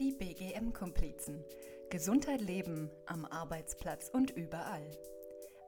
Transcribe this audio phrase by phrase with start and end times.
[0.00, 1.44] Die BGM-Komplizen.
[1.90, 4.90] Gesundheit leben am Arbeitsplatz und überall.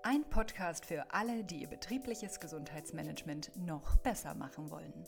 [0.05, 5.07] Ein Podcast für alle, die ihr betriebliches Gesundheitsmanagement noch besser machen wollen.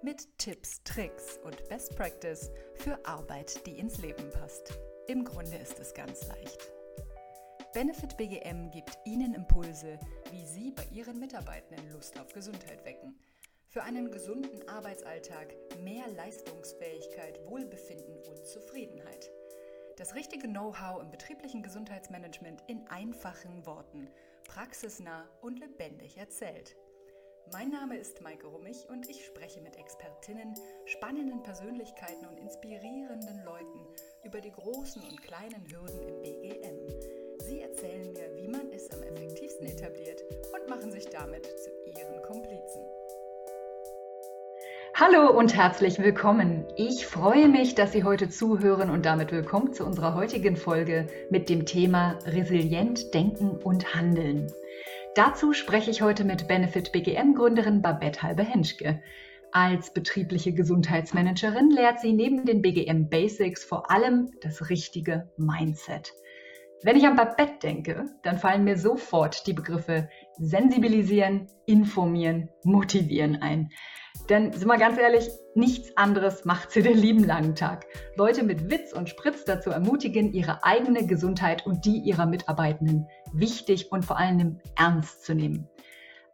[0.00, 4.72] Mit Tipps, Tricks und Best Practice für Arbeit, die ins Leben passt.
[5.08, 6.72] Im Grunde ist es ganz leicht.
[7.74, 10.00] Benefit BGM gibt Ihnen Impulse,
[10.30, 13.14] wie Sie bei Ihren Mitarbeitenden Lust auf Gesundheit wecken–
[13.74, 15.52] für einen gesunden Arbeitsalltag,
[15.82, 19.32] mehr Leistungsfähigkeit, Wohlbefinden und Zufriedenheit.
[19.96, 24.08] Das richtige Know-how im betrieblichen Gesundheitsmanagement in einfachen Worten,
[24.46, 26.76] praxisnah und lebendig erzählt.
[27.50, 30.54] Mein Name ist Maike Rummich und ich spreche mit Expertinnen,
[30.86, 33.88] spannenden Persönlichkeiten und inspirierenden Leuten
[34.22, 36.78] über die großen und kleinen Hürden im BGM.
[37.40, 40.22] Sie erzählen mir, wie man es am effektivsten etabliert
[40.52, 41.73] und machen sich damit zu
[45.06, 46.64] Hallo und herzlich willkommen.
[46.78, 51.50] Ich freue mich, dass Sie heute zuhören und damit willkommen zu unserer heutigen Folge mit
[51.50, 54.50] dem Thema Resilient Denken und Handeln.
[55.14, 59.02] Dazu spreche ich heute mit Benefit BGM Gründerin Babette Halbe-Henschke.
[59.52, 66.14] Als betriebliche Gesundheitsmanagerin lehrt sie neben den BGM Basics vor allem das richtige Mindset.
[66.82, 73.68] Wenn ich an Babette denke, dann fallen mir sofort die Begriffe sensibilisieren, informieren, motivieren ein.
[74.28, 77.86] Denn sind wir ganz ehrlich, nichts anderes macht sie den lieben langen Tag.
[78.16, 83.92] Leute mit Witz und Spritz dazu ermutigen, ihre eigene Gesundheit und die ihrer Mitarbeitenden wichtig
[83.92, 85.68] und vor allem ernst zu nehmen.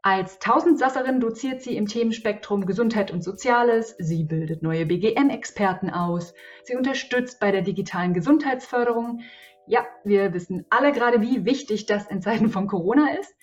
[0.03, 6.33] Als Tausendsasserin doziert sie im Themenspektrum Gesundheit und Soziales, sie bildet neue BGM-Experten aus,
[6.63, 9.21] sie unterstützt bei der digitalen Gesundheitsförderung.
[9.67, 13.35] Ja, wir wissen alle gerade, wie wichtig das in Zeiten von Corona ist.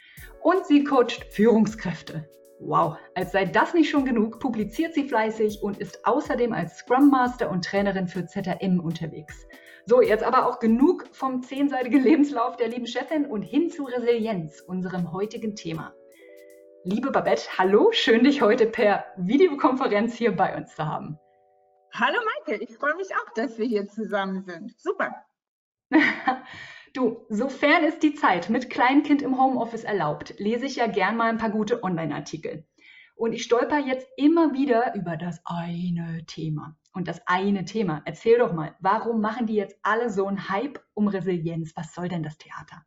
[0.41, 2.27] Und sie coacht Führungskräfte.
[2.59, 7.09] Wow, als sei das nicht schon genug, publiziert sie fleißig und ist außerdem als Scrum
[7.09, 9.45] Master und Trainerin für ZRM unterwegs.
[9.85, 14.59] So, jetzt aber auch genug vom zehnseitigen Lebenslauf der lieben Chefin und hin zu Resilienz,
[14.61, 15.93] unserem heutigen Thema.
[16.83, 21.19] Liebe Babette, hallo, schön dich heute per Videokonferenz hier bei uns zu haben.
[21.93, 24.73] Hallo Maike, ich freue mich auch, dass wir hier zusammen sind.
[24.79, 25.13] Super.
[26.97, 31.29] Du, sofern es die Zeit mit Kleinkind im Homeoffice erlaubt, lese ich ja gern mal
[31.29, 32.65] ein paar gute Online-Artikel.
[33.15, 36.75] Und ich stolper jetzt immer wieder über das eine Thema.
[36.93, 40.83] Und das eine Thema, erzähl doch mal, warum machen die jetzt alle so einen Hype
[40.95, 41.71] um Resilienz?
[41.75, 42.83] Was soll denn das Theater?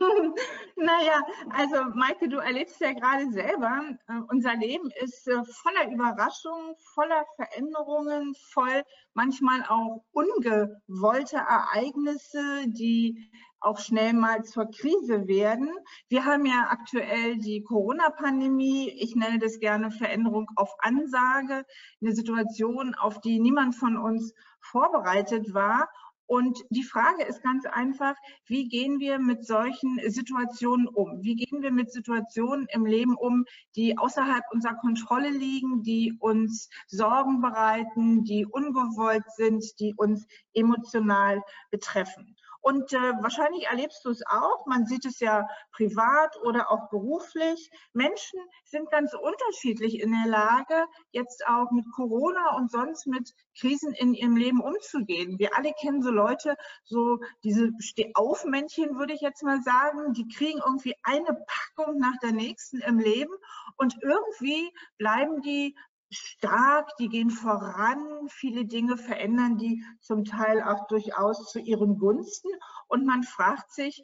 [0.76, 1.20] naja,
[1.50, 7.24] also Maike, du erlebst ja gerade selber, äh, unser Leben ist äh, voller Überraschungen, voller
[7.36, 8.82] Veränderungen, voll
[9.14, 15.70] manchmal auch ungewollte Ereignisse, die auch schnell mal zur Krise werden.
[16.08, 18.90] Wir haben ja aktuell die Corona-Pandemie.
[18.90, 21.64] Ich nenne das gerne Veränderung auf Ansage,
[22.00, 25.88] eine Situation, auf die niemand von uns vorbereitet war.
[26.26, 28.14] Und die Frage ist ganz einfach,
[28.46, 31.22] wie gehen wir mit solchen Situationen um?
[31.22, 33.44] Wie gehen wir mit Situationen im Leben um,
[33.76, 41.42] die außerhalb unserer Kontrolle liegen, die uns Sorgen bereiten, die ungewollt sind, die uns emotional
[41.70, 42.36] betreffen?
[42.66, 47.70] Und äh, wahrscheinlich erlebst du es auch, man sieht es ja privat oder auch beruflich.
[47.92, 53.92] Menschen sind ganz unterschiedlich in der Lage, jetzt auch mit Corona und sonst mit Krisen
[53.92, 55.38] in ihrem Leben umzugehen.
[55.38, 60.58] Wir alle kennen so Leute, so diese Stehaufmännchen, würde ich jetzt mal sagen, die kriegen
[60.58, 63.32] irgendwie eine Packung nach der nächsten im Leben
[63.76, 65.76] und irgendwie bleiben die
[66.10, 72.48] stark, die gehen voran, viele Dinge verändern die zum Teil auch durchaus zu ihren Gunsten.
[72.88, 74.02] Und man fragt sich,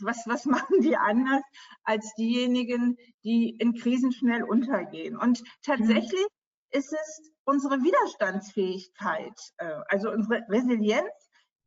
[0.00, 1.42] was, was machen die anders
[1.84, 5.16] als diejenigen, die in Krisen schnell untergehen?
[5.16, 6.78] Und tatsächlich mhm.
[6.78, 11.10] ist es unsere Widerstandsfähigkeit, äh, also unsere Resilienz,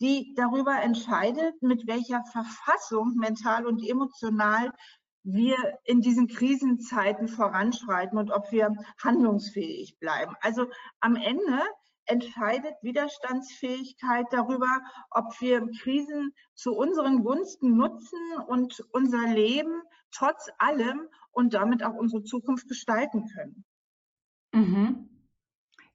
[0.01, 4.71] die darüber entscheidet, mit welcher Verfassung mental und emotional
[5.25, 8.71] wir in diesen Krisenzeiten voranschreiten und ob wir
[9.03, 10.35] handlungsfähig bleiben.
[10.41, 10.67] Also
[10.99, 11.61] am Ende
[12.05, 14.69] entscheidet Widerstandsfähigkeit darüber,
[15.09, 21.95] ob wir Krisen zu unseren Gunsten nutzen und unser Leben trotz allem und damit auch
[21.95, 23.65] unsere Zukunft gestalten können.
[24.53, 25.09] Mhm.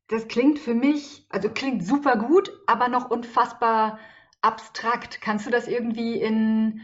[0.08, 4.00] Das klingt für mich, also klingt super gut, aber noch unfassbar
[4.42, 5.20] abstrakt.
[5.20, 6.80] Kannst du das irgendwie in,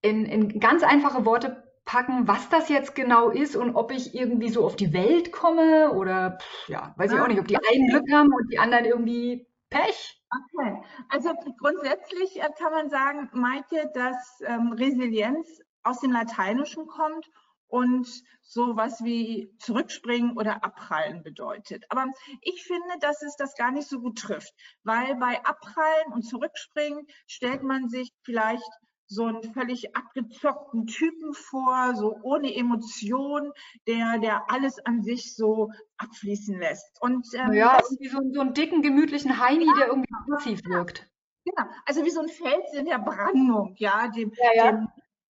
[0.00, 4.50] in, in ganz einfache Worte packen, was das jetzt genau ist und ob ich irgendwie
[4.50, 7.88] so auf die Welt komme oder pff, ja, weiß ich auch nicht, ob die einen
[7.88, 10.20] Glück haben und die anderen irgendwie Pech.
[10.30, 17.26] Okay, also grundsätzlich äh, kann man sagen, Maike, dass ähm, Resilienz aus dem Lateinischen kommt
[17.68, 18.06] und
[18.42, 21.84] sowas wie zurückspringen oder abprallen bedeutet.
[21.88, 22.04] Aber
[22.42, 24.52] ich finde, dass es das gar nicht so gut trifft,
[24.82, 28.70] weil bei abprallen und zurückspringen stellt man sich vielleicht
[29.08, 33.52] so einen völlig abgezockten Typen vor, so ohne Emotion,
[33.86, 37.00] der, der alles an sich so abfließen lässt.
[37.00, 41.10] Und ähm, ja, irgendwie so, so einen dicken, gemütlichen Heini, ja, der irgendwie passiv wirkt.
[41.44, 44.72] Genau, also wie so ein Fels in der Brandung, ja, dem, ja, ja.
[44.72, 44.88] dem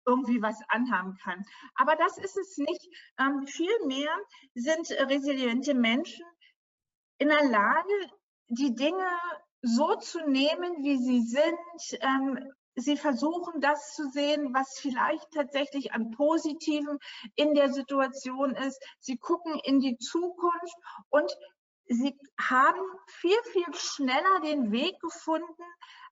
[0.06, 1.44] irgendwie was anhaben kann.
[1.74, 2.88] Aber das ist es nicht.
[3.18, 4.10] Ähm, vielmehr
[4.54, 6.26] sind resiliente Menschen
[7.18, 8.10] in der Lage,
[8.48, 9.06] die Dinge
[9.62, 15.92] so zu nehmen, wie sie sind, ähm, Sie versuchen das zu sehen, was vielleicht tatsächlich
[15.92, 16.98] an Positiven
[17.36, 18.82] in der Situation ist.
[18.98, 20.76] Sie gucken in die Zukunft
[21.10, 21.30] und
[21.86, 25.62] sie haben viel, viel schneller den Weg gefunden,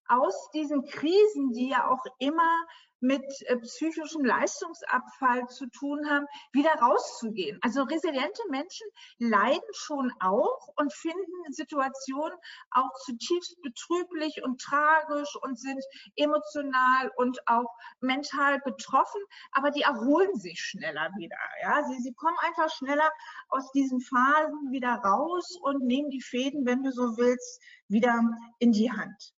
[0.07, 2.67] aus diesen Krisen, die ja auch immer
[3.01, 7.59] mit äh, psychischem Leistungsabfall zu tun haben, wieder rauszugehen.
[7.63, 8.87] Also resiliente Menschen
[9.19, 12.39] leiden schon auch und finden Situationen
[12.71, 15.83] auch zutiefst betrüblich und tragisch und sind
[16.17, 19.21] emotional und auch mental betroffen,
[19.53, 21.39] aber die erholen sich schneller wieder.
[21.63, 21.85] Ja?
[21.85, 23.11] Sie, sie kommen einfach schneller
[23.49, 28.21] aus diesen Phasen wieder raus und nehmen die Fäden, wenn du so willst, wieder
[28.59, 29.35] in die Hand.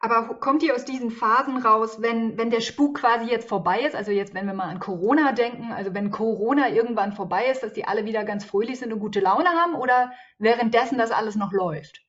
[0.00, 3.96] Aber kommt ihr aus diesen Phasen raus, wenn, wenn der Spuk quasi jetzt vorbei ist?
[3.96, 7.72] Also jetzt, wenn wir mal an Corona denken, also wenn Corona irgendwann vorbei ist, dass
[7.72, 11.52] die alle wieder ganz fröhlich sind und gute Laune haben oder währenddessen das alles noch
[11.52, 12.02] läuft?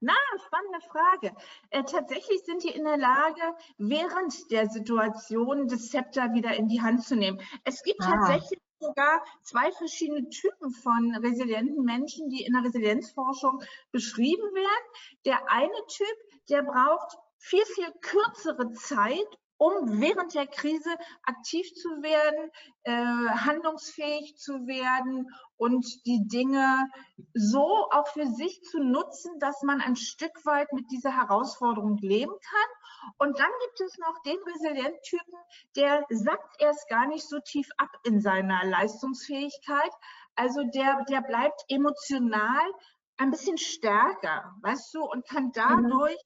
[0.00, 0.12] Na,
[0.46, 1.34] spannende Frage.
[1.70, 3.40] Äh, tatsächlich sind die in der Lage,
[3.78, 7.40] während der Situation das Zepter wieder in die Hand zu nehmen.
[7.64, 8.12] Es gibt ah.
[8.12, 14.86] tatsächlich sogar zwei verschiedene Typen von resilienten Menschen, die in der Resilienzforschung beschrieben werden.
[15.24, 16.16] Der eine Typ,
[16.50, 19.26] der braucht viel, viel kürzere Zeit,
[19.58, 20.90] um während der Krise
[21.22, 22.50] aktiv zu werden,
[22.82, 26.86] äh, handlungsfähig zu werden und die Dinge
[27.32, 32.32] so auch für sich zu nutzen, dass man ein Stück weit mit dieser Herausforderung leben
[32.32, 33.12] kann.
[33.18, 35.38] Und dann gibt es noch den Resilienttypen,
[35.76, 39.92] der sackt erst gar nicht so tief ab in seiner Leistungsfähigkeit.
[40.34, 42.70] Also der, der bleibt emotional
[43.16, 45.52] ein bisschen stärker, weißt du, und kann mhm.
[45.54, 46.18] dadurch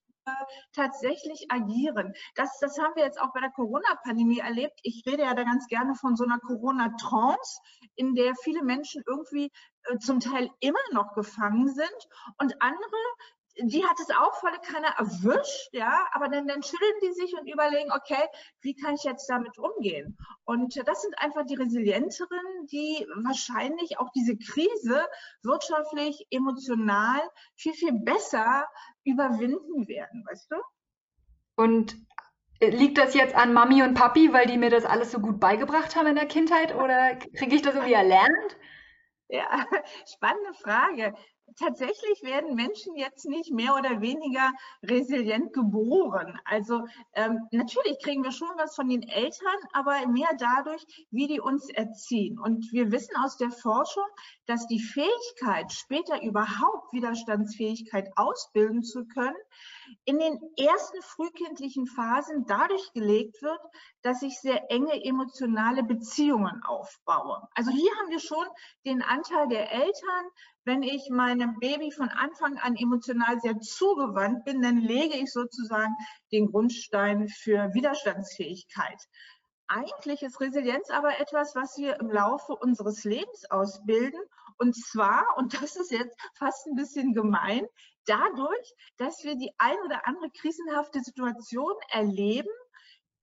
[0.72, 2.14] tatsächlich agieren.
[2.34, 4.78] Das, das haben wir jetzt auch bei der Corona-Pandemie erlebt.
[4.82, 7.60] Ich rede ja da ganz gerne von so einer Corona-Trance,
[7.96, 9.50] in der viele Menschen irgendwie
[9.84, 12.08] äh, zum Teil immer noch gefangen sind
[12.38, 12.96] und andere
[13.62, 17.46] die hat es auch volle Kanne erwischt, ja, aber dann, dann schütteln die sich und
[17.48, 18.22] überlegen, okay,
[18.60, 20.16] wie kann ich jetzt damit umgehen?
[20.44, 25.06] Und das sind einfach die Resilienteren, die wahrscheinlich auch diese Krise
[25.42, 27.20] wirtschaftlich, emotional
[27.56, 28.66] viel, viel besser
[29.04, 30.56] überwinden werden, weißt du?
[31.56, 31.96] Und
[32.60, 35.40] äh, liegt das jetzt an Mami und Papi, weil die mir das alles so gut
[35.40, 38.56] beigebracht haben in der Kindheit oder kriege ich das irgendwie erlernt?
[39.28, 39.46] Ja,
[40.06, 41.14] spannende Frage
[41.56, 44.50] tatsächlich werden Menschen jetzt nicht mehr oder weniger
[44.82, 46.38] resilient geboren.
[46.44, 51.40] Also ähm, natürlich kriegen wir schon was von den Eltern, aber mehr dadurch, wie die
[51.40, 52.38] uns erziehen.
[52.38, 54.06] Und wir wissen aus der Forschung,
[54.46, 59.36] dass die Fähigkeit, später überhaupt Widerstandsfähigkeit ausbilden zu können,
[60.04, 63.60] in den ersten frühkindlichen Phasen dadurch gelegt wird,
[64.02, 67.48] dass ich sehr enge emotionale Beziehungen aufbaue.
[67.54, 68.46] Also hier haben wir schon
[68.84, 70.26] den Anteil der Eltern.
[70.70, 75.96] Wenn ich meinem Baby von Anfang an emotional sehr zugewandt bin, dann lege ich sozusagen
[76.30, 79.02] den Grundstein für Widerstandsfähigkeit.
[79.66, 84.20] Eigentlich ist Resilienz aber etwas, was wir im Laufe unseres Lebens ausbilden.
[84.58, 87.66] Und zwar, und das ist jetzt fast ein bisschen gemein,
[88.06, 92.54] dadurch, dass wir die ein oder andere krisenhafte Situation erleben,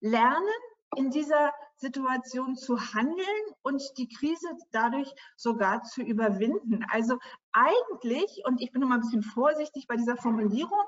[0.01, 0.59] lernen,
[0.95, 6.85] in dieser Situation zu handeln und die Krise dadurch sogar zu überwinden.
[6.89, 7.19] Also
[7.51, 10.83] eigentlich, und ich bin mal ein bisschen vorsichtig bei dieser Formulierung,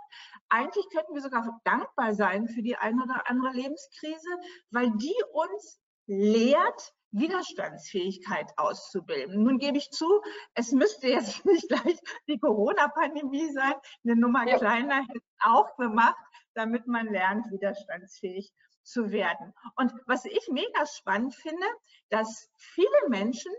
[0.48, 4.30] eigentlich könnten wir sogar dankbar sein für die eine oder andere Lebenskrise,
[4.72, 9.44] weil die uns lehrt, Widerstandsfähigkeit auszubilden.
[9.44, 10.22] Nun gebe ich zu,
[10.54, 13.74] es müsste jetzt nicht gleich die Corona-Pandemie sein.
[14.04, 14.58] Eine Nummer ja.
[14.58, 16.18] kleiner hätte auch gemacht,
[16.54, 18.52] damit man lernt, widerstandsfähig
[18.90, 19.54] zu werden.
[19.76, 21.66] Und was ich mega spannend finde,
[22.10, 23.52] dass viele Menschen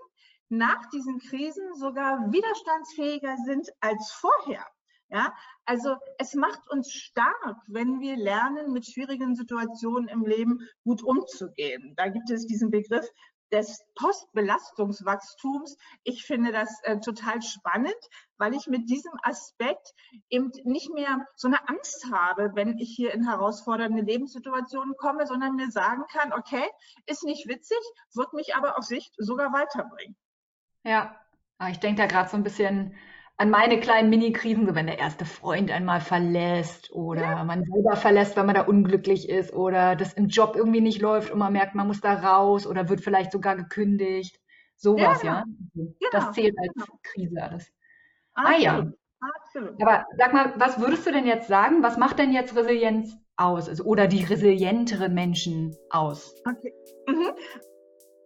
[0.49, 4.67] nach diesen Krisen sogar widerstandsfähiger sind als vorher.
[5.13, 5.35] Ja,
[5.65, 11.95] also es macht uns stark, wenn wir lernen, mit schwierigen Situationen im Leben gut umzugehen.
[11.97, 13.09] Da gibt es diesen Begriff
[13.53, 15.77] des Postbelastungswachstums.
[16.05, 17.95] Ich finde das äh, total spannend,
[18.39, 19.93] weil ich mit diesem Aspekt
[20.29, 25.57] eben nicht mehr so eine Angst habe, wenn ich hier in herausfordernde Lebenssituationen komme, sondern
[25.57, 26.65] mir sagen kann, okay,
[27.07, 27.79] ist nicht witzig,
[28.15, 30.17] wird mich aber auf Sicht sogar weiterbringen.
[30.85, 31.15] Ja,
[31.69, 32.95] ich denke da gerade so ein bisschen
[33.41, 37.45] an meine kleinen Mini-Krisen, so wenn der erste Freund einmal verlässt oder ja.
[37.45, 41.31] man selber verlässt, weil man da unglücklich ist oder das im Job irgendwie nicht läuft
[41.31, 44.39] und man merkt, man muss da raus oder wird vielleicht sogar gekündigt.
[44.77, 45.37] Sowas, ja.
[45.37, 45.45] ja?
[45.73, 45.93] Genau.
[46.13, 46.99] Das zählt als genau.
[47.03, 47.73] Krise alles.
[48.35, 48.61] Absolut.
[48.61, 48.93] Ah ja.
[49.43, 49.83] Absolut.
[49.83, 51.83] Aber sag mal, was würdest du denn jetzt sagen?
[51.83, 53.71] Was macht denn jetzt Resilienz aus?
[53.71, 56.35] Also, oder die resilienteren Menschen aus?
[56.47, 56.75] Okay.
[57.07, 57.31] Mhm.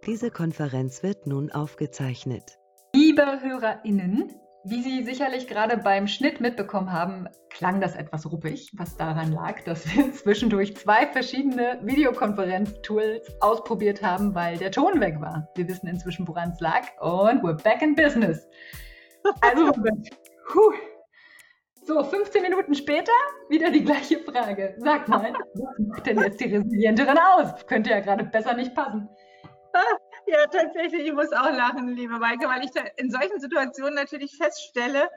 [0.07, 2.59] Diese Konferenz wird nun aufgezeichnet.
[2.95, 4.33] Liebe HörerInnen,
[4.65, 9.61] wie Sie sicherlich gerade beim Schnitt mitbekommen haben, klang das etwas ruppig, was daran lag,
[9.65, 15.49] dass wir zwischendurch zwei verschiedene Videokonferenz-Tools ausprobiert haben, weil der Ton weg war.
[15.55, 18.49] Wir wissen inzwischen, woran es lag und we're back in business.
[19.41, 19.71] Also,
[20.49, 20.73] puh.
[21.87, 23.13] So, 15 Minuten später
[23.51, 24.75] wieder die gleiche Frage.
[24.79, 27.67] Sag mal, was macht denn jetzt die Resilienterin aus?
[27.67, 29.07] Könnte ja gerade besser nicht passen.
[30.27, 35.11] Ja, tatsächlich, ich muss auch lachen, liebe Maike, weil ich in solchen Situationen natürlich feststelle,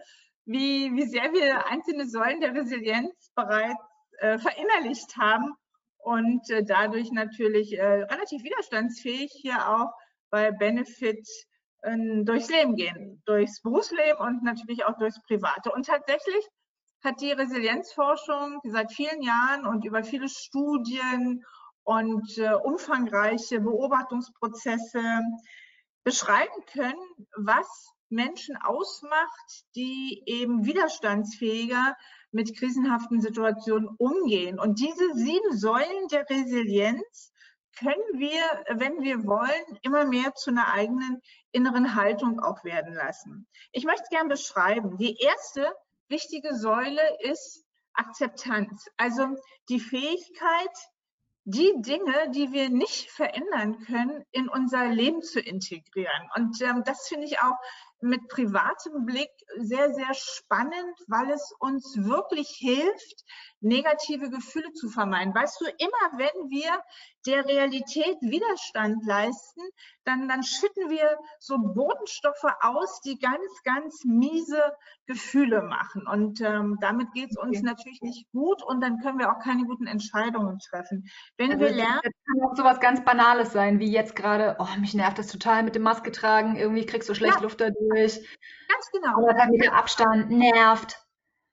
[0.45, 3.79] wie, wie sehr wir einzelne Säulen der Resilienz bereits
[4.19, 5.53] äh, verinnerlicht haben
[5.99, 9.91] und äh, dadurch natürlich äh, relativ widerstandsfähig hier auch
[10.29, 11.27] bei Benefit
[11.83, 15.71] ähm, durchs Leben gehen, durchs Berufsleben und natürlich auch durchs Private.
[15.71, 16.45] Und tatsächlich
[17.03, 21.43] hat die Resilienzforschung seit vielen Jahren und über viele Studien
[21.87, 25.21] und äh, umfangreiche Beobachtungsprozesse
[26.03, 26.99] beschreiben können,
[27.37, 27.65] was
[28.09, 31.95] Menschen ausmacht, die eben widerstandsfähiger
[32.31, 34.59] mit krisenhaften Situationen umgehen.
[34.59, 37.31] Und diese sieben Säulen der Resilienz
[37.79, 38.41] können wir,
[38.77, 41.21] wenn wir wollen, immer mehr zu einer eigenen
[41.53, 43.47] inneren Haltung auch werden lassen.
[43.71, 44.97] Ich möchte es gerne beschreiben.
[44.97, 45.73] Die erste
[46.09, 47.63] wichtige Säule ist
[47.93, 49.37] Akzeptanz, also
[49.69, 50.75] die Fähigkeit,
[51.49, 56.29] die Dinge, die wir nicht verändern können, in unser Leben zu integrieren.
[56.35, 57.55] Und ähm, das finde ich auch
[57.99, 63.23] mit privatem Blick sehr, sehr spannend, weil es uns wirklich hilft,
[63.59, 65.33] negative Gefühle zu vermeiden.
[65.33, 66.83] Weißt du, immer wenn wir
[67.25, 69.61] der Realität Widerstand leisten,
[70.05, 74.61] dann, dann schütten wir so Bodenstoffe aus, die ganz, ganz miese
[75.07, 76.07] Gefühle machen.
[76.07, 77.65] Und ähm, damit geht es uns okay.
[77.65, 81.09] natürlich nicht gut und dann können wir auch keine guten Entscheidungen treffen.
[81.37, 81.99] Wenn also wir lernen.
[82.03, 85.27] Das kann auch so was ganz Banales sein, wie jetzt gerade, oh, mich nervt das
[85.27, 87.41] total mit dem Maske tragen, irgendwie kriegst du schlecht ja.
[87.41, 87.86] Luft dadurch.
[87.89, 89.19] Ganz genau.
[89.49, 90.97] Mit dem Abstand nervt.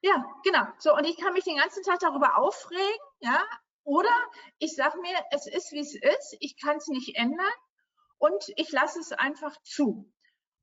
[0.03, 0.67] Ja, genau.
[0.79, 3.43] So, und ich kann mich den ganzen Tag darüber aufregen, ja.
[3.85, 4.15] Oder
[4.59, 7.53] ich sage mir, es ist, wie es ist, ich kann es nicht ändern
[8.19, 10.11] und ich lasse es einfach zu.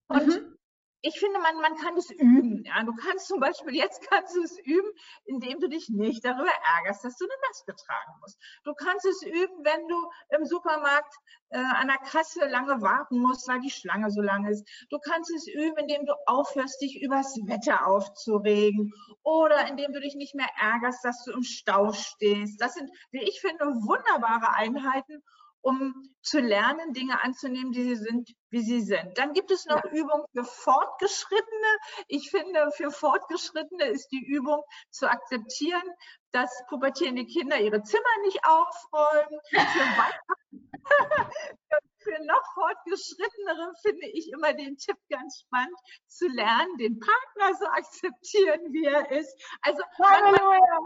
[0.08, 0.58] Und mhm
[1.02, 2.64] ich finde, man, man kann es üben.
[2.64, 2.84] Ja?
[2.84, 4.90] Du kannst zum Beispiel, jetzt kannst du es üben,
[5.26, 8.40] indem du dich nicht darüber ärgerst, dass du eine Maske tragen musst.
[8.64, 11.14] Du kannst es üben, wenn du im Supermarkt
[11.50, 14.68] äh, an der Kasse lange warten musst, weil die Schlange so lang ist.
[14.90, 18.94] Du kannst es üben, indem du aufhörst, dich übers Wetter aufzuregen
[19.24, 22.62] oder indem du dich nicht mehr ärgerst, dass du im Stau stehst.
[22.62, 25.24] Das sind, wie ich finde, wunderbare Einheiten,
[25.62, 29.18] um zu lernen, Dinge anzunehmen, die sie sind, wie sie sind.
[29.18, 29.92] Dann gibt es noch ja.
[29.92, 31.78] Übungen für Fortgeschrittene.
[32.08, 35.84] Ich finde, für Fortgeschrittene ist die Übung zu akzeptieren,
[36.32, 39.40] dass pubertierende Kinder ihre Zimmer nicht aufräumen.
[39.50, 39.60] Für,
[42.00, 45.78] für noch fortgeschrittenere finde ich immer den Tipp ganz spannend,
[46.08, 49.36] zu lernen, den Partner so akzeptieren, wie er ist.
[49.62, 50.80] Also Halleluja.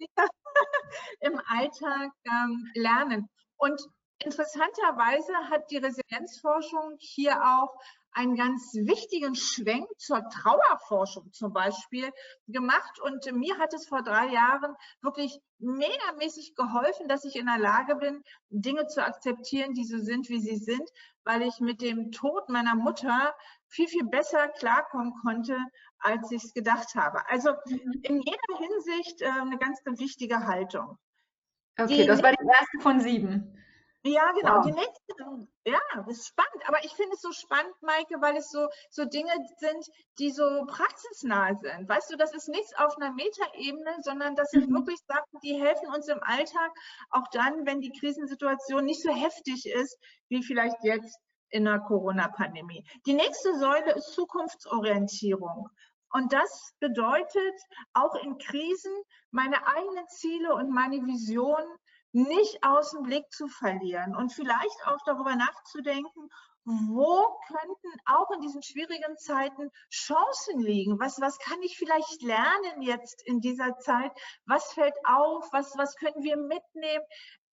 [1.20, 3.28] im Alltag ähm, lernen.
[3.56, 3.80] Und
[4.18, 7.74] interessanterweise hat die Resilienzforschung hier auch
[8.12, 12.10] einen ganz wichtigen Schwenk zur Trauerforschung zum Beispiel
[12.48, 12.98] gemacht.
[13.00, 17.96] Und mir hat es vor drei Jahren wirklich megamäßig geholfen, dass ich in der Lage
[17.96, 20.88] bin, Dinge zu akzeptieren, die so sind, wie sie sind,
[21.24, 23.34] weil ich mit dem Tod meiner Mutter
[23.68, 25.56] viel, viel besser klarkommen konnte,
[25.98, 27.20] als ich es gedacht habe.
[27.28, 28.00] Also mhm.
[28.02, 30.96] in jeder Hinsicht äh, eine ganz, ganz wichtige Haltung.
[31.78, 33.54] Okay, die das war die erste von sieben.
[34.04, 34.58] Ja, genau.
[34.58, 34.64] Wow.
[34.64, 36.68] Die nächste, ja, das ist spannend.
[36.68, 39.84] Aber ich finde es so spannend, Maike, weil es so, so Dinge sind,
[40.18, 41.88] die so praxisnah sind.
[41.88, 44.74] Weißt du, das ist nichts auf einer Metaebene, sondern das sind mhm.
[44.76, 46.70] wirklich Sachen, die helfen uns im Alltag,
[47.10, 49.98] auch dann, wenn die Krisensituation nicht so heftig ist,
[50.28, 51.18] wie vielleicht jetzt
[51.50, 52.84] in der Corona-Pandemie.
[53.06, 55.68] Die nächste Säule ist Zukunftsorientierung.
[56.12, 57.54] Und das bedeutet
[57.92, 58.92] auch in Krisen
[59.30, 61.62] meine eigenen Ziele und meine Vision
[62.12, 66.30] nicht aus dem Blick zu verlieren und vielleicht auch darüber nachzudenken,
[66.64, 71.00] wo könnten auch in diesen schwierigen Zeiten Chancen liegen?
[71.00, 74.12] Was, was kann ich vielleicht lernen jetzt in dieser Zeit?
[74.44, 75.48] Was fällt auf?
[75.52, 77.04] Was, was können wir mitnehmen?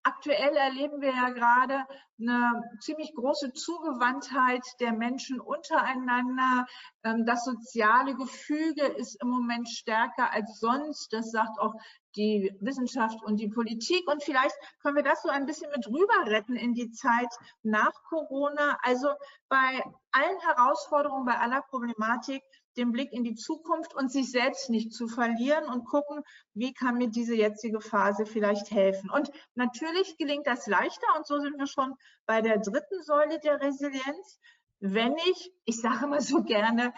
[0.07, 1.83] Aktuell erleben wir ja gerade
[2.19, 6.67] eine ziemlich große Zugewandtheit der Menschen untereinander.
[7.03, 11.11] Ähm, das soziale Gefüge ist im Moment stärker als sonst.
[11.11, 11.73] Das sagt auch
[12.15, 14.07] die Wissenschaft und die Politik.
[14.07, 17.33] Und vielleicht können wir das so ein bisschen mit rüber retten in die Zeit
[17.63, 18.77] nach Corona.
[18.83, 19.09] Also
[19.49, 19.81] bei
[20.11, 22.43] allen Herausforderungen, bei aller Problematik
[22.77, 26.97] den Blick in die Zukunft und sich selbst nicht zu verlieren und gucken, wie kann
[26.97, 29.09] mir diese jetzige Phase vielleicht helfen.
[29.09, 31.93] Und natürlich gelingt das leichter und so sind wir schon
[32.25, 34.39] bei der dritten Säule der Resilienz,
[34.79, 36.93] wenn ich, ich sage immer so gerne,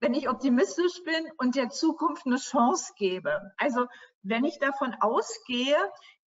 [0.00, 3.52] wenn ich optimistisch bin und der Zukunft eine Chance gebe.
[3.56, 3.86] Also
[4.22, 5.76] wenn ich davon ausgehe,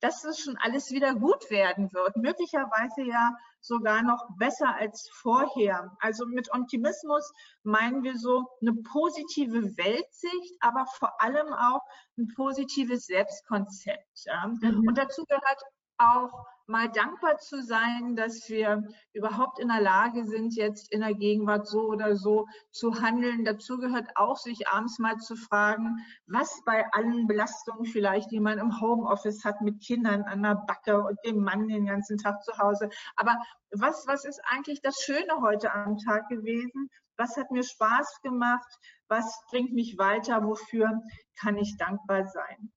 [0.01, 5.95] dass es schon alles wieder gut werden wird, möglicherweise ja sogar noch besser als vorher.
[5.99, 7.31] Also mit Optimismus
[7.63, 11.81] meinen wir so eine positive Weltsicht, aber vor allem auch
[12.17, 14.25] ein positives Selbstkonzept.
[14.25, 14.47] Ja.
[14.47, 14.87] Mhm.
[14.87, 15.61] Und dazu gehört
[16.01, 21.13] auch mal dankbar zu sein, dass wir überhaupt in der Lage sind, jetzt in der
[21.13, 23.43] Gegenwart so oder so zu handeln.
[23.43, 28.57] Dazu gehört auch, sich abends mal zu fragen, was bei allen Belastungen vielleicht, die man
[28.57, 32.57] im Homeoffice hat, mit Kindern an der Backe und dem Mann den ganzen Tag zu
[32.57, 32.89] Hause.
[33.17, 33.37] Aber
[33.71, 36.89] was, was ist eigentlich das Schöne heute am Tag gewesen?
[37.17, 38.77] Was hat mir Spaß gemacht?
[39.09, 40.43] Was bringt mich weiter?
[40.45, 41.01] Wofür
[41.39, 42.71] kann ich dankbar sein?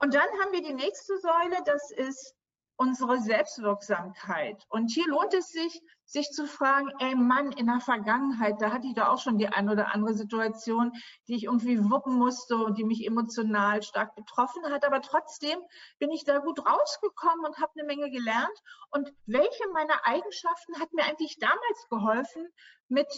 [0.00, 2.37] Und dann haben wir die nächste Säule, das ist
[2.78, 4.64] unsere Selbstwirksamkeit.
[4.68, 8.86] Und hier lohnt es sich, sich zu fragen, ey Mann, in der Vergangenheit, da hatte
[8.86, 10.92] ich da auch schon die ein oder andere Situation,
[11.26, 14.86] die ich irgendwie wuppen musste und die mich emotional stark betroffen hat.
[14.86, 15.58] Aber trotzdem
[15.98, 18.58] bin ich da gut rausgekommen und habe eine Menge gelernt.
[18.90, 22.46] Und welche meiner Eigenschaften hat mir eigentlich damals geholfen,
[22.86, 23.08] mit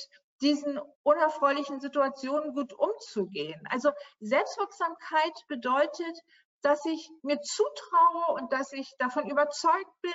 [0.40, 3.60] diesen unerfreulichen Situationen gut umzugehen.
[3.68, 3.90] Also
[4.20, 6.18] Selbstwirksamkeit bedeutet,
[6.62, 10.12] dass ich mir zutraue und dass ich davon überzeugt bin,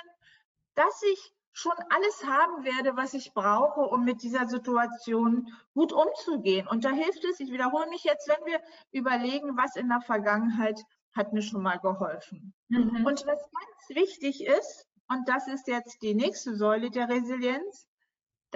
[0.74, 6.68] dass ich schon alles haben werde, was ich brauche, um mit dieser Situation gut umzugehen.
[6.68, 8.60] Und da hilft es, ich wiederhole mich jetzt, wenn wir
[8.92, 10.78] überlegen, was in der Vergangenheit
[11.14, 12.52] hat mir schon mal geholfen.
[12.68, 13.06] Mhm.
[13.06, 17.85] Und was ganz wichtig ist, und das ist jetzt die nächste Säule der Resilienz,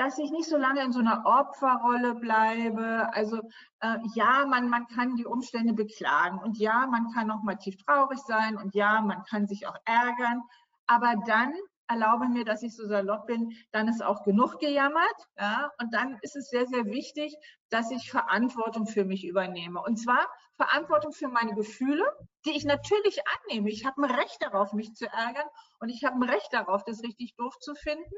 [0.00, 3.12] dass ich nicht so lange in so einer Opferrolle bleibe.
[3.12, 3.42] Also
[3.80, 7.76] äh, ja, man, man kann die Umstände beklagen und ja, man kann auch mal tief
[7.84, 10.42] traurig sein und ja, man kann sich auch ärgern.
[10.86, 11.52] Aber dann
[11.86, 15.28] erlaube mir, dass ich so salopp bin, dann ist auch genug gejammert.
[15.38, 15.70] Ja?
[15.78, 17.36] Und dann ist es sehr, sehr wichtig,
[17.68, 19.82] dass ich Verantwortung für mich übernehme.
[19.82, 20.26] Und zwar
[20.60, 22.04] Verantwortung für meine Gefühle,
[22.44, 23.70] die ich natürlich annehme.
[23.70, 25.46] Ich habe ein Recht darauf, mich zu ärgern
[25.78, 28.14] und ich habe ein Recht darauf, das richtig doof zu finden.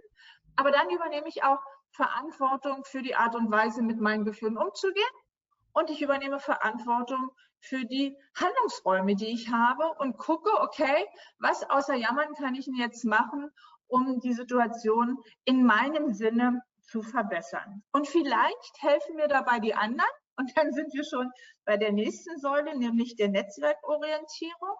[0.57, 1.61] Aber dann übernehme ich auch
[1.93, 5.15] Verantwortung für die Art und Weise, mit meinen Gefühlen umzugehen.
[5.73, 11.07] Und ich übernehme Verantwortung für die Handlungsräume, die ich habe und gucke, okay,
[11.39, 13.53] was außer Jammern kann ich denn jetzt machen,
[13.87, 17.85] um die Situation in meinem Sinne zu verbessern.
[17.93, 20.11] Und vielleicht helfen mir dabei die anderen.
[20.37, 21.31] Und dann sind wir schon
[21.65, 24.77] bei der nächsten Säule, nämlich der Netzwerkorientierung.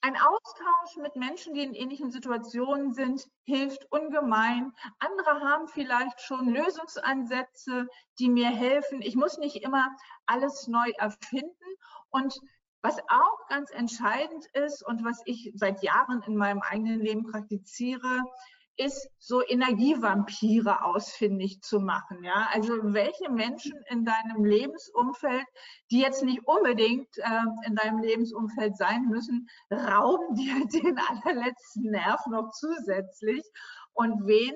[0.00, 4.72] Ein Austausch mit Menschen, die in ähnlichen Situationen sind, hilft ungemein.
[4.98, 7.88] Andere haben vielleicht schon Lösungsansätze,
[8.18, 9.00] die mir helfen.
[9.00, 9.88] Ich muss nicht immer
[10.26, 11.76] alles neu erfinden.
[12.10, 12.38] Und
[12.82, 18.24] was auch ganz entscheidend ist und was ich seit Jahren in meinem eigenen Leben praktiziere,
[18.76, 22.22] ist, so Energievampire ausfindig zu machen.
[22.24, 22.48] Ja?
[22.52, 25.46] Also welche Menschen in deinem Lebensumfeld,
[25.90, 32.20] die jetzt nicht unbedingt äh, in deinem Lebensumfeld sein müssen, rauben dir den allerletzten Nerv
[32.26, 33.42] noch zusätzlich
[33.92, 34.54] und wen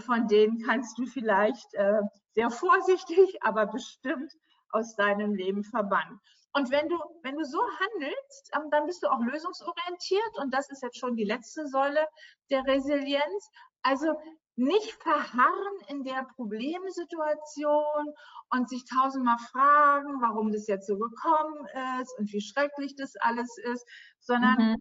[0.00, 2.00] von denen kannst du vielleicht äh,
[2.34, 4.32] sehr vorsichtig, aber bestimmt
[4.70, 6.20] aus deinem Leben verbannen.
[6.56, 10.38] Und wenn du, wenn du so handelst, ähm, dann bist du auch lösungsorientiert.
[10.40, 12.06] Und das ist jetzt schon die letzte Säule
[12.50, 13.50] der Resilienz.
[13.82, 14.14] Also
[14.56, 18.14] nicht verharren in der Problemsituation
[18.50, 21.66] und sich tausendmal fragen, warum das jetzt so gekommen
[22.00, 23.84] ist und wie schrecklich das alles ist,
[24.20, 24.76] sondern mhm.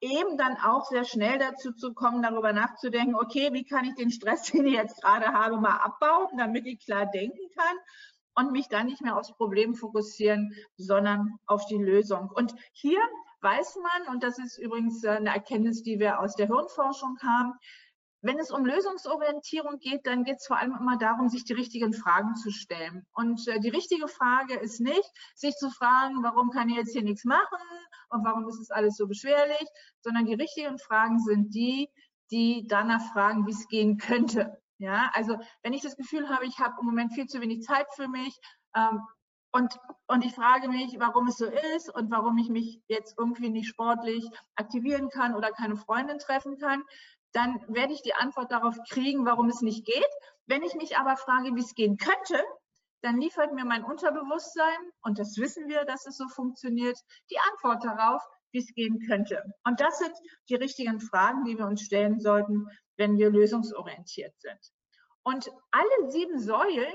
[0.00, 4.10] eben dann auch sehr schnell dazu zu kommen, darüber nachzudenken, okay, wie kann ich den
[4.10, 7.76] Stress, den ich jetzt gerade habe, mal abbauen, damit ich klar denken kann
[8.36, 12.30] und mich dann nicht mehr aufs Problem fokussieren, sondern auf die Lösung.
[12.30, 13.00] Und hier
[13.40, 17.54] weiß man, und das ist übrigens äh, eine Erkenntnis, die wir aus der Hirnforschung haben,
[18.22, 21.92] wenn es um Lösungsorientierung geht, dann geht es vor allem immer darum, sich die richtigen
[21.92, 23.06] Fragen zu stellen.
[23.12, 27.04] Und äh, die richtige Frage ist nicht, sich zu fragen, warum kann ich jetzt hier
[27.04, 27.58] nichts machen
[28.10, 29.68] und warum ist es alles so beschwerlich,
[30.00, 31.88] sondern die richtigen Fragen sind die,
[32.30, 34.60] die danach fragen, wie es gehen könnte.
[34.78, 37.86] Ja, also wenn ich das Gefühl habe, ich habe im Moment viel zu wenig Zeit
[37.94, 38.36] für mich
[38.74, 39.00] ähm,
[39.52, 43.48] und, und ich frage mich, warum es so ist und warum ich mich jetzt irgendwie
[43.48, 46.82] nicht sportlich aktivieren kann oder keine Freundin treffen kann,
[47.32, 50.10] dann werde ich die Antwort darauf kriegen, warum es nicht geht.
[50.46, 52.42] Wenn ich mich aber frage, wie es gehen könnte,
[53.02, 56.98] dann liefert mir mein Unterbewusstsein, und das wissen wir, dass es so funktioniert,
[57.30, 59.42] die Antwort darauf, wie es gehen könnte.
[59.64, 60.12] Und das sind
[60.48, 64.58] die richtigen Fragen, die wir uns stellen sollten, wenn wir lösungsorientiert sind.
[65.22, 66.94] Und alle sieben Säulen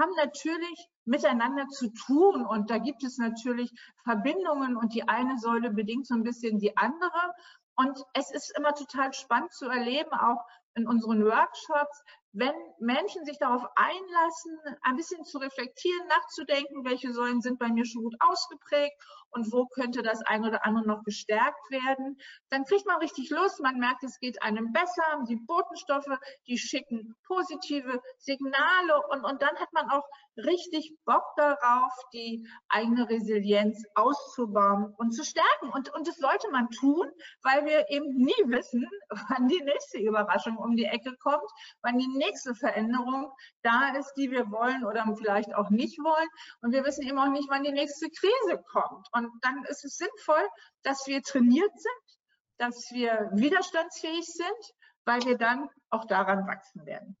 [0.00, 3.70] haben natürlich miteinander zu tun und da gibt es natürlich
[4.04, 7.34] Verbindungen und die eine Säule bedingt so ein bisschen die andere.
[7.74, 13.38] Und es ist immer total spannend zu erleben, auch in unseren Workshops, wenn Menschen sich
[13.38, 18.96] darauf einlassen, ein bisschen zu reflektieren, nachzudenken, welche Säulen sind bei mir schon gut ausgeprägt
[19.30, 22.18] und wo könnte das ein oder andere noch gestärkt werden,
[22.50, 27.14] dann kriegt man richtig Lust, man merkt, es geht einem besser, die Botenstoffe, die schicken
[27.26, 34.94] positive Signale und, und dann hat man auch richtig Bock darauf, die eigene Resilienz auszubauen
[34.96, 35.70] und zu stärken.
[35.70, 37.10] Und, und das sollte man tun,
[37.42, 38.86] weil wir eben nie wissen,
[39.28, 41.50] wann die nächste Überraschung um die Ecke kommt,
[41.82, 43.32] wann die nächste Veränderung
[43.62, 46.28] da ist, die wir wollen oder vielleicht auch nicht wollen.
[46.60, 49.06] Und wir wissen eben auch nicht, wann die nächste Krise kommt.
[49.12, 50.46] Und dann ist es sinnvoll,
[50.82, 52.18] dass wir trainiert sind,
[52.58, 57.16] dass wir widerstandsfähig sind, weil wir dann auch daran wachsen werden.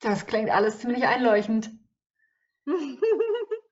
[0.00, 1.70] Das klingt alles ziemlich einleuchtend.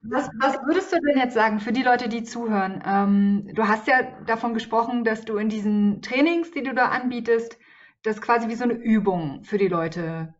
[0.06, 2.82] Was, was, würdest du denn jetzt sagen für die Leute, die zuhören?
[2.86, 7.58] Ähm, du hast ja davon gesprochen, dass du in diesen Trainings, die du da anbietest,
[8.04, 10.34] das quasi wie so eine Übung für die Leute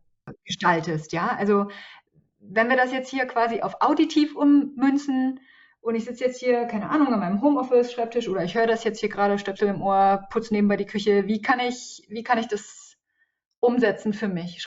[0.45, 1.35] gestaltest, ja?
[1.37, 1.67] Also
[2.39, 5.39] wenn wir das jetzt hier quasi auf auditiv ummünzen
[5.81, 8.99] und ich sitze jetzt hier, keine Ahnung, an meinem Homeoffice-Schreibtisch oder ich höre das jetzt
[8.99, 12.47] hier gerade, Stöpsel im Ohr, putze nebenbei die Küche, wie kann ich, wie kann ich
[12.47, 12.97] das
[13.59, 14.65] umsetzen für mich?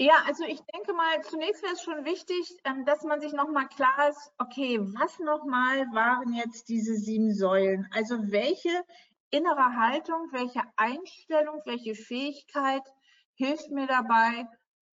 [0.00, 3.66] Ja, also ich denke mal, zunächst wäre es schon wichtig, ähm, dass man sich nochmal
[3.66, 7.88] klar ist, okay, was nochmal waren jetzt diese sieben Säulen?
[7.92, 8.70] Also welche
[9.30, 12.82] innere Haltung, welche Einstellung, welche Fähigkeit
[13.34, 14.46] hilft mir dabei,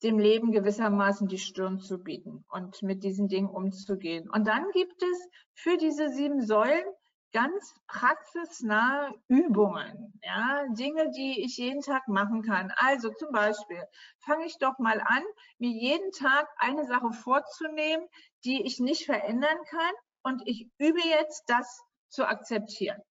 [0.03, 4.29] dem Leben gewissermaßen die Stirn zu bieten und mit diesen Dingen umzugehen.
[4.29, 6.85] Und dann gibt es für diese sieben Säulen
[7.31, 12.71] ganz praxisnahe Übungen, ja, Dinge, die ich jeden Tag machen kann.
[12.77, 13.83] Also zum Beispiel
[14.19, 15.23] fange ich doch mal an,
[15.57, 18.05] mir jeden Tag eine Sache vorzunehmen,
[18.45, 19.93] die ich nicht verändern kann
[20.23, 23.01] und ich übe jetzt das zu akzeptieren.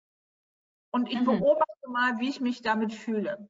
[0.95, 1.25] Und ich mhm.
[1.25, 3.49] beobachte mal, wie ich mich damit fühle.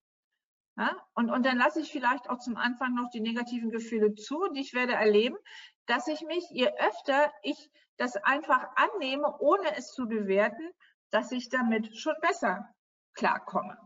[0.79, 0.97] Ja?
[1.13, 4.61] Und, und dann lasse ich vielleicht auch zum Anfang noch die negativen Gefühle zu, die
[4.61, 5.37] ich werde erleben,
[5.85, 10.71] dass ich mich, je öfter ich das einfach annehme, ohne es zu bewerten,
[11.11, 12.67] dass ich damit schon besser
[13.13, 13.77] klarkomme.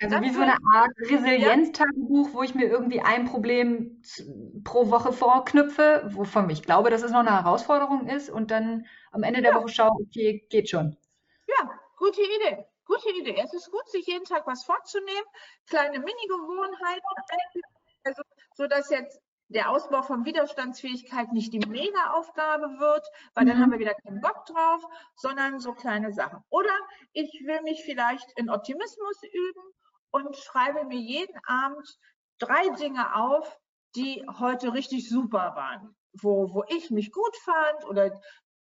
[0.00, 4.00] Also das wie so eine Art Resilienztagebuch, wo ich mir irgendwie ein Problem
[4.62, 9.24] pro Woche vorknüpfe, wovon ich glaube, dass es noch eine Herausforderung ist und dann am
[9.24, 9.58] Ende der ja.
[9.58, 10.96] Woche schaue, okay, geht schon.
[11.48, 12.64] Ja, gute Idee.
[12.88, 13.38] Gute Idee.
[13.44, 15.26] Es ist gut, sich jeden Tag was vorzunehmen,
[15.66, 17.04] kleine Mini-Gewohnheiten,
[18.04, 18.22] also,
[18.54, 23.48] so dass jetzt der Ausbau von Widerstandsfähigkeit nicht die Mega-Aufgabe wird, weil mhm.
[23.48, 24.82] dann haben wir wieder keinen Bock drauf,
[25.16, 26.42] sondern so kleine Sachen.
[26.48, 26.72] Oder
[27.12, 29.62] ich will mich vielleicht in Optimismus üben
[30.10, 31.86] und schreibe mir jeden Abend
[32.38, 33.58] drei Dinge auf,
[33.96, 38.10] die heute richtig super waren, wo, wo ich mich gut fand oder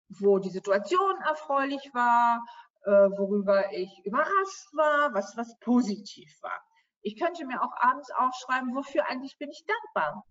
[0.10, 2.44] wo die Situation erfreulich war,
[2.86, 6.60] worüber ich überrascht war, was, was positiv war.
[7.02, 10.26] Ich könnte mir auch abends aufschreiben, wofür eigentlich bin ich dankbar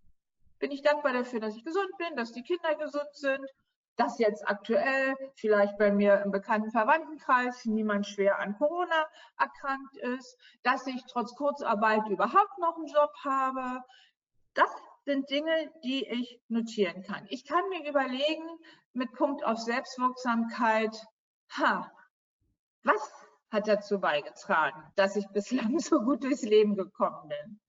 [0.64, 3.46] bin ich dankbar dafür, dass ich gesund bin, dass die Kinder gesund sind,
[3.96, 9.06] dass jetzt aktuell vielleicht bei mir im bekannten Verwandtenkreis niemand schwer an Corona
[9.38, 13.82] erkrankt ist, dass ich trotz Kurzarbeit überhaupt noch einen Job habe.
[14.54, 14.70] Das
[15.04, 17.26] sind Dinge, die ich notieren kann.
[17.28, 18.48] Ich kann mir überlegen,
[18.94, 20.96] mit Punkt auf Selbstwirksamkeit,
[21.58, 21.92] ha,
[22.84, 23.12] was
[23.50, 27.60] hat dazu beigetragen, dass ich bislang so gut durchs Leben gekommen bin?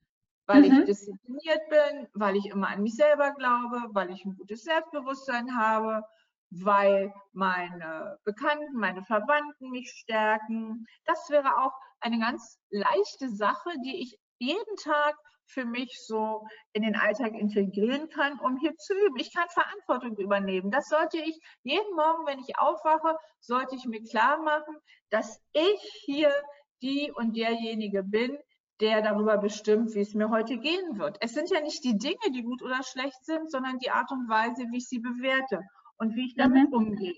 [0.47, 0.79] weil mhm.
[0.79, 5.57] ich diszipliniert bin, weil ich immer an mich selber glaube, weil ich ein gutes Selbstbewusstsein
[5.57, 6.03] habe,
[6.51, 10.85] weil meine Bekannten, meine Verwandten mich stärken.
[11.05, 15.15] Das wäre auch eine ganz leichte Sache, die ich jeden Tag
[15.47, 19.17] für mich so in den Alltag integrieren kann, um hier zu üben.
[19.17, 20.71] Ich kann Verantwortung übernehmen.
[20.71, 24.75] Das sollte ich jeden Morgen, wenn ich aufwache, sollte ich mir klar machen,
[25.09, 26.33] dass ich hier
[26.81, 28.37] die und derjenige bin,
[28.81, 31.17] der darüber bestimmt, wie es mir heute gehen wird.
[31.21, 34.27] Es sind ja nicht die Dinge, die gut oder schlecht sind, sondern die Art und
[34.27, 35.61] Weise, wie ich sie bewerte
[35.97, 36.75] und wie ich damit mhm.
[36.75, 37.15] umgehe.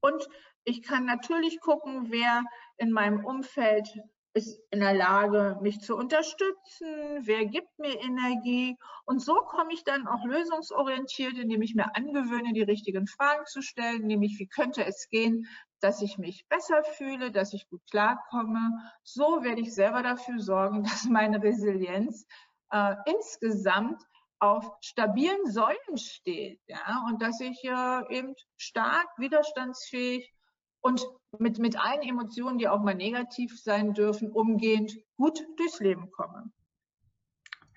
[0.00, 0.24] Und
[0.64, 2.44] Ich kann natürlich gucken, wer
[2.76, 3.88] in meinem Umfeld
[4.32, 8.76] ist in der Lage, mich zu unterstützen, wer gibt mir Energie.
[9.04, 13.60] Und so komme ich dann auch lösungsorientiert, indem ich mir angewöhne, die richtigen Fragen zu
[13.60, 15.46] stellen, nämlich wie könnte es gehen,
[15.80, 18.78] dass ich mich besser fühle, dass ich gut klarkomme.
[19.02, 22.26] So werde ich selber dafür sorgen, dass meine Resilienz
[22.70, 24.00] äh, insgesamt
[24.38, 30.32] auf stabilen Säulen steht ja, und dass ich äh, eben stark, widerstandsfähig
[30.80, 31.06] und
[31.38, 36.50] mit, mit allen Emotionen, die auch mal negativ sein dürfen, umgehend gut durchs Leben komme.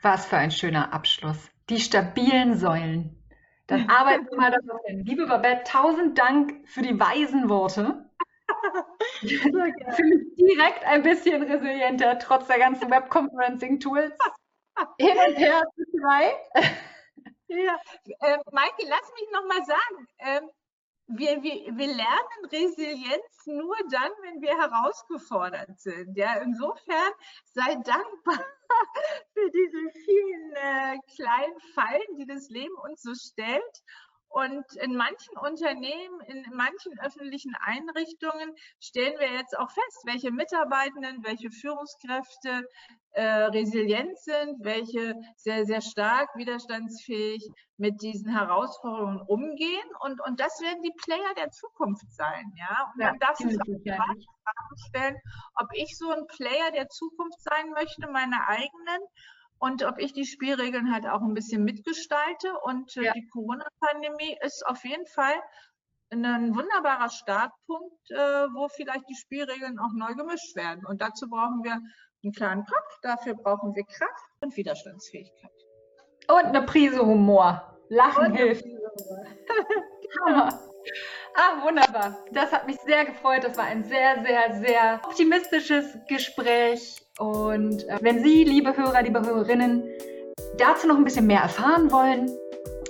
[0.02, 1.50] Was für ein schöner Abschluss.
[1.70, 3.24] Die stabilen Säulen.
[3.68, 5.06] Dann arbeiten wir mal darauf hin.
[5.06, 8.10] Liebe Babette, tausend Dank für die weisen Worte.
[9.22, 14.18] Ich fühle mich direkt ein bisschen resilienter, trotz der ganzen Webconferencing-Tools.
[15.00, 16.34] Hin und her zwei.
[17.48, 20.50] Ja, äh, Maike, lass mich nochmal sagen, ähm,
[21.18, 26.18] wir, wir, wir lernen Resilienz nur dann, wenn wir herausgefordert sind.
[26.18, 27.12] Ja, insofern
[27.54, 28.46] sei dankbar
[29.34, 33.84] für diese vielen äh, kleinen Fallen, die das Leben uns so stellt.
[34.34, 41.24] Und in manchen Unternehmen, in manchen öffentlichen Einrichtungen stellen wir jetzt auch fest, welche Mitarbeitenden,
[41.24, 42.68] welche Führungskräfte
[43.12, 49.88] äh, resilient sind, welche sehr, sehr stark widerstandsfähig mit diesen Herausforderungen umgehen.
[50.00, 52.52] Und, und das werden die Player der Zukunft sein.
[52.56, 52.92] Ja?
[52.92, 55.16] Und ja, man darf sich auch Fragen stellen,
[55.62, 59.02] ob ich so ein Player der Zukunft sein möchte, meine eigenen
[59.64, 62.54] und ob ich die Spielregeln halt auch ein bisschen mitgestalte.
[62.64, 63.14] Und äh, ja.
[63.14, 65.36] die Corona-Pandemie ist auf jeden Fall
[66.12, 68.16] ein wunderbarer Startpunkt, äh,
[68.54, 70.86] wo vielleicht die Spielregeln auch neu gemischt werden.
[70.86, 71.80] Und dazu brauchen wir
[72.24, 75.52] einen klaren Kopf, dafür brauchen wir Kraft und Widerstandsfähigkeit.
[76.28, 77.78] Und eine Prise Humor.
[77.88, 78.66] Lachen und hilft.
[81.36, 82.18] Ah, wunderbar.
[82.34, 83.46] Das hat mich sehr gefreut.
[83.46, 87.03] Das war ein sehr, sehr, sehr optimistisches Gespräch.
[87.20, 89.84] Und äh, wenn Sie, liebe Hörer, liebe Hörerinnen,
[90.58, 92.32] dazu noch ein bisschen mehr erfahren wollen,